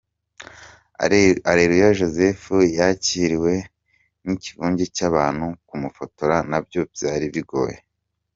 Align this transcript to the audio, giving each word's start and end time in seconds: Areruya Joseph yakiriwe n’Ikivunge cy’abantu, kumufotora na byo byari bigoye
Areruya 1.51 1.95
Joseph 1.99 2.45
yakiriwe 2.77 3.53
n’Ikivunge 4.25 4.83
cy’abantu, 4.95 5.47
kumufotora 5.67 6.37
na 6.49 6.59
byo 6.65 6.81
byari 6.93 7.25
bigoye 7.33 7.77